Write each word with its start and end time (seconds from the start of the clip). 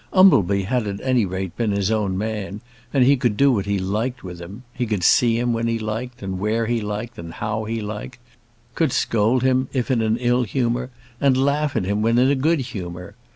Umbleby 0.11 0.63
had 0.63 0.87
at 0.87 0.99
any 1.03 1.27
rate 1.27 1.55
been 1.55 1.69
his 1.69 1.91
own 1.91 2.17
man, 2.17 2.61
and 2.91 3.03
he 3.03 3.15
could 3.15 3.37
do 3.37 3.51
what 3.51 3.67
he 3.67 3.77
liked 3.77 4.23
with 4.23 4.41
him. 4.41 4.63
He 4.73 4.87
could 4.87 5.03
see 5.03 5.37
him 5.37 5.53
when 5.53 5.67
he 5.67 5.77
liked, 5.77 6.23
and 6.23 6.39
where 6.39 6.65
he 6.65 6.81
liked, 6.81 7.19
and 7.19 7.31
how 7.35 7.65
he 7.65 7.81
liked; 7.81 8.17
could 8.73 8.91
scold 8.91 9.43
him 9.43 9.67
if 9.73 9.91
in 9.91 10.01
an 10.01 10.17
ill 10.17 10.41
humour, 10.41 10.89
and 11.19 11.37
laugh 11.37 11.75
at 11.75 11.85
him 11.85 12.01
when 12.01 12.17
in 12.17 12.31
a 12.31 12.35
good 12.35 12.61
humour. 12.61 13.13